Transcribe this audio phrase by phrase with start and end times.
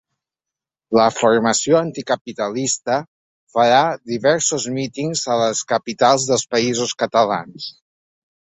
[0.99, 2.95] La formació anticapitalista
[3.57, 3.83] farà
[4.15, 7.71] diversos mítings a les capitals dels països catalans.